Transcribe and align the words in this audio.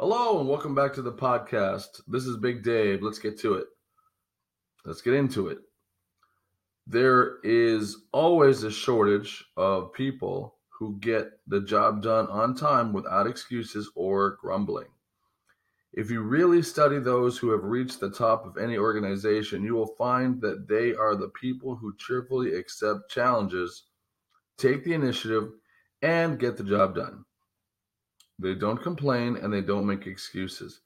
Hello 0.00 0.38
and 0.38 0.48
welcome 0.48 0.76
back 0.76 0.92
to 0.92 1.02
the 1.02 1.12
podcast. 1.12 2.02
This 2.06 2.24
is 2.24 2.36
Big 2.36 2.62
Dave. 2.62 3.02
Let's 3.02 3.18
get 3.18 3.36
to 3.40 3.54
it. 3.54 3.66
Let's 4.84 5.02
get 5.02 5.14
into 5.14 5.48
it. 5.48 5.58
There 6.86 7.38
is 7.42 8.04
always 8.12 8.62
a 8.62 8.70
shortage 8.70 9.44
of 9.56 9.92
people 9.92 10.54
who 10.68 11.00
get 11.00 11.32
the 11.48 11.62
job 11.62 12.00
done 12.00 12.28
on 12.28 12.54
time 12.54 12.92
without 12.92 13.26
excuses 13.26 13.90
or 13.96 14.38
grumbling. 14.40 14.86
If 15.92 16.12
you 16.12 16.22
really 16.22 16.62
study 16.62 17.00
those 17.00 17.36
who 17.36 17.50
have 17.50 17.64
reached 17.64 17.98
the 17.98 18.10
top 18.10 18.46
of 18.46 18.56
any 18.56 18.78
organization, 18.78 19.64
you 19.64 19.74
will 19.74 19.96
find 19.98 20.40
that 20.42 20.68
they 20.68 20.94
are 20.94 21.16
the 21.16 21.30
people 21.30 21.74
who 21.74 21.96
cheerfully 21.96 22.54
accept 22.54 23.10
challenges, 23.10 23.86
take 24.58 24.84
the 24.84 24.94
initiative, 24.94 25.48
and 26.02 26.38
get 26.38 26.56
the 26.56 26.62
job 26.62 26.94
done. 26.94 27.24
They 28.38 28.54
don't 28.54 28.82
complain 28.82 29.36
and 29.36 29.52
they 29.52 29.60
don't 29.60 29.86
make 29.86 30.06
excuses. 30.06 30.80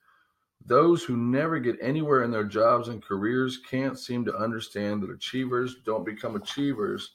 Those 0.64 1.02
who 1.02 1.16
never 1.16 1.58
get 1.58 1.76
anywhere 1.80 2.22
in 2.22 2.30
their 2.30 2.44
jobs 2.44 2.88
and 2.88 3.02
careers 3.02 3.58
can't 3.68 3.98
seem 3.98 4.24
to 4.24 4.36
understand 4.36 5.02
that 5.02 5.10
achievers 5.10 5.76
don't 5.84 6.06
become 6.06 6.36
achievers 6.36 7.12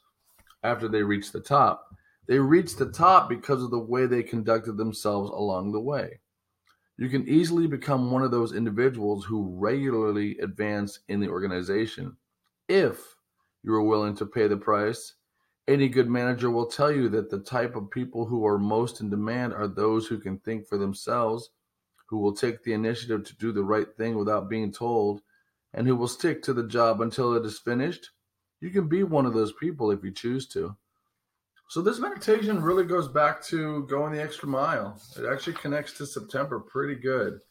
after 0.64 0.88
they 0.88 1.02
reach 1.02 1.32
the 1.32 1.40
top. 1.40 1.96
They 2.28 2.40
reach 2.40 2.76
the 2.76 2.92
top 2.92 3.30
because 3.30 3.64
of 3.64 3.72
the 3.72 3.80
way 3.80 4.06
they 4.06 4.22
conducted 4.22 4.78
themselves 4.78 5.30
along 5.30 5.72
the 5.72 5.80
way. 5.80 6.20
You 6.98 7.10
can 7.10 7.28
easily 7.28 7.68
become 7.68 8.12
one 8.12 8.24
of 8.24 8.32
those 8.32 8.54
individuals 8.54 9.24
who 9.24 9.56
regularly 9.56 10.38
advance 10.40 11.00
in 11.08 11.20
the 11.20 11.30
organization 11.30 12.18
if 12.68 13.16
you 13.64 13.74
are 13.74 13.84
willing 13.84 14.16
to 14.16 14.26
pay 14.26 14.48
the 14.48 14.58
price 14.58 15.14
any 15.68 15.90
good 15.90 16.10
manager 16.10 16.50
will 16.50 16.66
tell 16.66 16.92
you 16.92 17.10
that 17.10 17.30
the 17.30 17.40
type 17.40 17.76
of 17.76 17.92
people 17.92 18.26
who 18.26 18.46
are 18.46 18.58
most 18.58 19.02
in 19.02 19.10
demand 19.10 19.54
are 19.54 19.68
those 19.68 20.08
who 20.08 20.18
can 20.18 20.40
think 20.40 20.66
for 20.66 20.78
themselves, 20.78 21.50
who 22.08 22.18
will 22.18 22.34
take 22.34 22.64
the 22.64 22.74
initiative 22.74 23.26
to 23.26 23.36
do 23.36 23.52
the 23.52 23.64
right 23.64 23.88
thing 23.98 24.18
without 24.18 24.50
being 24.50 24.72
told, 24.72 25.22
and 25.74 25.86
who 25.86 25.96
will 25.96 26.08
stick 26.08 26.42
to 26.44 26.54
the 26.54 26.68
job 26.68 27.02
until 27.02 27.36
it 27.36 27.46
is 27.46 27.60
finished. 27.60 28.12
You 28.62 28.70
can 28.70 28.88
be 28.88 29.04
one 29.04 29.26
of 29.26 29.34
those 29.34 29.54
people 29.54 29.92
if 29.92 30.04
you 30.04 30.12
choose 30.12 30.48
to. 30.50 30.76
So, 31.70 31.82
this 31.82 32.00
meditation 32.00 32.62
really 32.62 32.86
goes 32.86 33.10
back 33.10 33.44
to 33.48 33.86
going 33.88 34.14
the 34.14 34.24
extra 34.24 34.48
mile. 34.48 35.02
It 35.18 35.26
actually 35.26 35.54
connects 35.54 35.94
to 35.98 36.06
September 36.06 36.62
pretty 36.62 36.96
good 36.96 37.42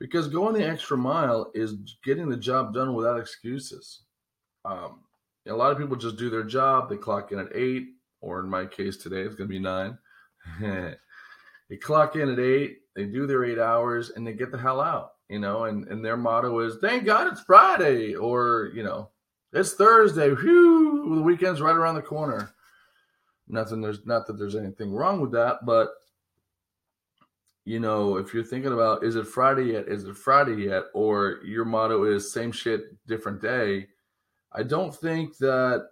because 0.00 0.26
going 0.26 0.54
the 0.54 0.66
extra 0.66 0.96
mile 0.96 1.52
is 1.54 1.74
getting 2.04 2.28
the 2.28 2.36
job 2.36 2.74
done 2.74 2.94
without 2.94 3.20
excuses. 3.20 4.02
Um, 4.64 5.00
a 5.46 5.54
lot 5.54 5.72
of 5.72 5.78
people 5.78 5.96
just 5.96 6.16
do 6.16 6.30
their 6.30 6.42
job. 6.42 6.88
They 6.88 6.96
clock 6.96 7.32
in 7.32 7.38
at 7.38 7.54
eight, 7.54 7.88
or 8.20 8.40
in 8.40 8.48
my 8.48 8.66
case 8.66 8.96
today, 8.96 9.20
it's 9.20 9.34
going 9.34 9.48
to 9.48 9.54
be 9.54 9.58
nine. 9.58 9.98
they 10.60 11.76
clock 11.80 12.16
in 12.16 12.30
at 12.30 12.38
eight, 12.38 12.78
they 12.94 13.04
do 13.04 13.26
their 13.26 13.44
eight 13.44 13.58
hours, 13.58 14.10
and 14.10 14.26
they 14.26 14.32
get 14.32 14.50
the 14.50 14.58
hell 14.58 14.80
out. 14.80 15.12
You 15.28 15.40
know, 15.40 15.64
and, 15.64 15.88
and 15.88 16.04
their 16.04 16.16
motto 16.16 16.60
is 16.60 16.76
"Thank 16.76 17.04
God 17.04 17.32
it's 17.32 17.40
Friday," 17.40 18.14
or 18.14 18.70
you 18.74 18.84
know, 18.84 19.10
"It's 19.52 19.74
Thursday." 19.74 20.30
Whew, 20.30 21.16
the 21.16 21.22
weekend's 21.22 21.60
right 21.60 21.74
around 21.74 21.96
the 21.96 22.02
corner. 22.02 22.52
Nothing. 23.48 23.80
There's 23.80 24.06
not 24.06 24.26
that 24.26 24.38
there's 24.38 24.54
anything 24.54 24.92
wrong 24.92 25.20
with 25.20 25.32
that, 25.32 25.64
but 25.64 25.90
you 27.64 27.80
know, 27.80 28.18
if 28.18 28.32
you're 28.32 28.44
thinking 28.44 28.72
about 28.72 29.02
is 29.02 29.16
it 29.16 29.26
Friday 29.26 29.72
yet? 29.72 29.88
Is 29.88 30.04
it 30.04 30.16
Friday 30.16 30.66
yet? 30.66 30.84
Or 30.94 31.40
your 31.44 31.64
motto 31.64 32.04
is 32.04 32.32
same 32.32 32.52
shit, 32.52 33.04
different 33.08 33.42
day 33.42 33.88
I 34.56 34.62
don't 34.62 34.94
think 34.94 35.36
that 35.38 35.86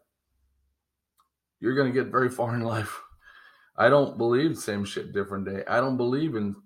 you're 1.61 1.75
going 1.75 1.93
to 1.93 2.03
get 2.03 2.11
very 2.11 2.31
far 2.31 2.55
in 2.55 2.63
life. 2.63 3.01
I 3.77 3.89
don't 3.89 4.17
believe 4.17 4.57
same 4.57 4.85
shit, 4.85 5.13
different 5.13 5.47
day. 5.47 5.63
I 5.69 5.81
don't 5.81 5.97
believe 5.97 6.35
in 6.35 6.57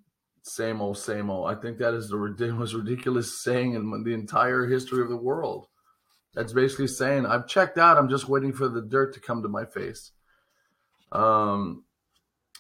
same 0.43 0.81
old, 0.81 0.99
same 0.99 1.31
old. 1.31 1.51
I 1.51 1.55
think 1.55 1.79
that 1.79 1.95
is 1.95 2.09
the 2.09 2.17
most 2.53 2.75
ridiculous 2.75 3.43
saying 3.43 3.75
in 3.75 4.05
the 4.05 4.15
entire 4.15 4.67
history 4.67 5.03
of 5.03 5.09
the 5.09 5.17
world. 5.17 5.67
That's 6.35 6.53
basically 6.53 6.89
saying 6.89 7.27
I've 7.27 7.49
checked 7.49 7.79
out. 7.79 7.97
I'm 7.97 8.09
just 8.09 8.29
waiting 8.29 8.53
for 8.53 8.69
the 8.69 8.83
dirt 8.83 9.15
to 9.15 9.21
come 9.21 9.43
to 9.43 9.49
my 9.49 9.65
face. 9.65 10.13
Um, 11.11 11.85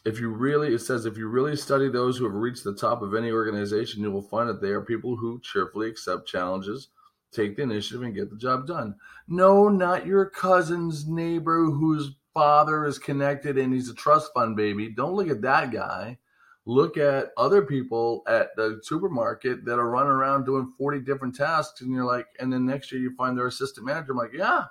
if 0.05 0.21
you 0.21 0.31
really, 0.31 0.75
it 0.75 0.81
says, 0.81 1.05
if 1.05 1.17
you 1.17 1.29
really 1.29 1.55
study 1.57 1.89
those 1.89 2.17
who 2.17 2.25
have 2.25 2.35
reached 2.35 2.65
the 2.65 2.75
top 2.75 3.03
of 3.03 3.15
any 3.15 3.31
organization, 3.31 4.03
you 4.03 4.11
will 4.11 4.23
find 4.23 4.49
that 4.49 4.62
they 4.62 4.71
are 4.71 4.81
people 4.81 5.17
who 5.17 5.41
cheerfully 5.41 5.89
accept 5.89 6.27
challenges, 6.27 6.89
take 7.33 7.56
the 7.56 7.62
initiative 7.62 8.03
and 8.03 8.15
get 8.15 8.31
the 8.31 8.37
job 8.37 8.66
done. 8.66 8.94
No, 9.27 9.69
not 9.69 10.06
your 10.06 10.27
cousin's 10.27 11.06
neighbor 11.06 11.65
whose 11.65 12.16
father 12.34 12.87
is 12.87 12.99
connected 12.99 13.59
and 13.59 13.72
he's 13.72 13.89
a 13.89 13.94
trust 13.94 14.31
fund 14.34 14.56
baby. 14.56 14.89
Don't 14.89 15.15
look 15.15 15.28
at 15.28 15.43
that 15.43 15.72
guy. 15.72 16.19
Look 16.65 16.97
at 16.97 17.31
other 17.37 17.62
people 17.62 18.22
at 18.28 18.55
the 18.56 18.81
supermarket 18.83 19.65
that 19.65 19.78
are 19.78 19.88
running 19.88 20.12
around 20.12 20.44
doing 20.44 20.72
40 20.77 21.00
different 21.00 21.34
tasks. 21.34 21.81
And 21.81 21.91
you're 21.91 22.05
like, 22.05 22.27
and 22.38 22.53
then 22.53 22.67
next 22.67 22.93
year 22.93 23.00
you 23.00 23.15
find 23.17 23.37
their 23.37 23.47
assistant 23.47 23.87
manager. 23.87 24.12
I'm 24.12 24.19
like, 24.19 24.34
yeah, 24.34 24.65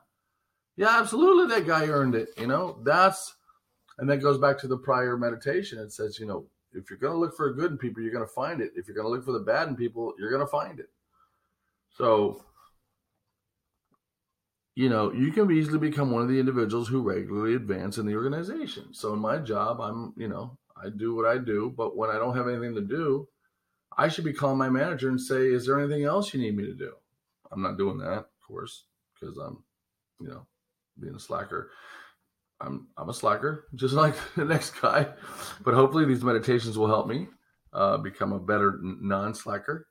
yeah, 0.75 0.99
absolutely. 0.99 1.47
That 1.47 1.65
guy 1.65 1.87
earned 1.87 2.13
it. 2.13 2.29
You 2.37 2.47
know, 2.47 2.79
that's, 2.83 3.35
and 3.97 4.07
that 4.09 4.17
goes 4.17 4.37
back 4.37 4.59
to 4.59 4.67
the 4.67 4.77
prior 4.77 5.17
meditation. 5.17 5.79
It 5.79 5.91
says, 5.91 6.19
you 6.19 6.27
know, 6.27 6.45
if 6.73 6.89
you're 6.89 6.99
going 6.99 7.13
to 7.13 7.19
look 7.19 7.35
for 7.35 7.51
good 7.51 7.71
in 7.71 7.77
people, 7.77 8.03
you're 8.03 8.13
going 8.13 8.25
to 8.25 8.31
find 8.31 8.61
it. 8.61 8.71
If 8.75 8.87
you're 8.87 8.95
going 8.95 9.07
to 9.07 9.11
look 9.11 9.25
for 9.25 9.31
the 9.31 9.39
bad 9.39 9.67
in 9.67 9.75
people, 9.75 10.13
you're 10.19 10.29
going 10.29 10.45
to 10.45 10.47
find 10.47 10.79
it. 10.79 10.89
So, 11.97 12.43
you 14.77 14.89
know, 14.89 15.11
you 15.11 15.31
can 15.31 15.49
easily 15.49 15.79
become 15.79 16.11
one 16.11 16.21
of 16.21 16.27
the 16.27 16.39
individuals 16.39 16.87
who 16.87 17.01
regularly 17.01 17.55
advance 17.55 17.97
in 17.97 18.05
the 18.05 18.13
organization. 18.13 18.93
So, 18.93 19.11
in 19.11 19.17
my 19.17 19.39
job, 19.39 19.81
I'm, 19.81 20.13
you 20.15 20.27
know, 20.27 20.55
I 20.79 20.89
do 20.89 21.15
what 21.15 21.25
I 21.25 21.39
do, 21.39 21.73
but 21.75 21.97
when 21.97 22.11
I 22.11 22.19
don't 22.19 22.37
have 22.37 22.47
anything 22.47 22.75
to 22.75 22.81
do, 22.81 23.27
I 23.97 24.07
should 24.07 24.23
be 24.23 24.33
calling 24.33 24.59
my 24.59 24.69
manager 24.69 25.09
and 25.09 25.19
say, 25.19 25.47
"Is 25.47 25.65
there 25.65 25.79
anything 25.79 26.03
else 26.03 26.31
you 26.31 26.39
need 26.39 26.55
me 26.55 26.63
to 26.65 26.75
do?" 26.75 26.93
I'm 27.51 27.63
not 27.63 27.79
doing 27.79 27.97
that, 27.97 28.11
of 28.19 28.25
course, 28.47 28.83
because 29.19 29.35
I'm, 29.39 29.63
you 30.19 30.27
know, 30.27 30.45
being 30.99 31.15
a 31.15 31.19
slacker. 31.19 31.71
I'm 32.61 32.89
I'm 32.97 33.09
a 33.09 33.15
slacker, 33.15 33.65
just 33.73 33.95
like 33.95 34.13
the 34.35 34.45
next 34.45 34.79
guy. 34.79 35.07
But 35.63 35.73
hopefully, 35.73 36.05
these 36.05 36.23
meditations 36.23 36.77
will 36.77 36.85
help 36.85 37.07
me 37.07 37.29
uh, 37.73 37.97
become 37.97 38.31
a 38.31 38.39
better 38.39 38.77
non-slacker. 38.83 39.87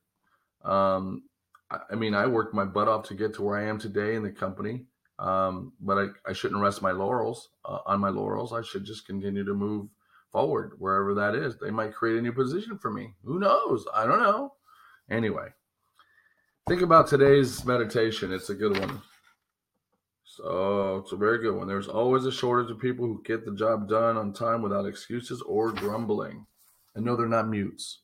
Um, 0.65 1.25
I 1.71 1.95
mean, 1.97 2.15
I 2.15 2.27
worked 2.27 2.55
my 2.55 2.65
butt 2.65 2.89
off 2.89 3.09
to 3.09 3.15
get 3.15 3.35
to 3.35 3.43
where 3.43 3.57
I 3.57 3.65
am 3.65 3.79
today 3.79 4.15
in 4.15 4.23
the 4.23 4.31
company. 4.31 4.87
Um, 5.19 5.73
but 5.81 5.99
I, 5.99 6.31
I 6.31 6.33
shouldn't 6.33 6.61
rest 6.61 6.83
my 6.83 6.91
laurels 6.91 7.49
uh, 7.65 7.79
on 7.87 8.01
my 8.01 8.11
laurels. 8.11 8.53
I 8.53 8.63
should 8.63 8.85
just 8.85 9.07
continue 9.07 9.45
to 9.45 9.55
move 9.55 9.89
forward 10.31 10.73
wherever 10.79 11.15
that 11.15 11.35
is. 11.35 11.57
They 11.59 11.71
might 11.71 11.95
create 11.95 12.19
a 12.19 12.23
new 12.23 12.33
position 12.33 12.79
for 12.79 12.91
me. 12.91 13.15
Who 13.25 13.39
knows? 13.39 13.87
I 13.95 14.07
don't 14.07 14.23
know. 14.23 14.53
Anyway, 15.11 15.49
think 16.69 16.83
about 16.83 17.07
today's 17.07 17.65
meditation. 17.65 18.33
It's 18.33 18.51
a 18.51 18.55
good 18.55 18.79
one. 18.79 19.01
So 20.25 21.01
it's 21.03 21.13
a 21.13 21.17
very 21.17 21.39
good 21.39 21.57
one. 21.57 21.67
There's 21.67 21.89
always 21.89 22.27
a 22.27 22.33
shortage 22.33 22.71
of 22.71 22.79
people 22.79 23.07
who 23.07 23.23
get 23.25 23.47
the 23.47 23.55
job 23.55 23.89
done 23.89 24.19
on 24.19 24.35
time 24.35 24.61
without 24.61 24.85
excuses 24.85 25.41
or 25.43 25.73
grumbling. 25.73 26.47
And 26.95 27.07
no, 27.07 27.17
they're 27.17 27.27
not 27.27 27.49
mutes. 27.49 28.01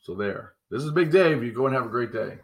So 0.00 0.16
there. 0.16 0.54
This 0.72 0.84
is 0.84 0.90
Big 0.90 1.10
Dave. 1.10 1.44
You 1.44 1.52
go 1.52 1.66
and 1.66 1.74
have 1.74 1.84
a 1.84 1.90
great 1.90 2.12
day. 2.14 2.38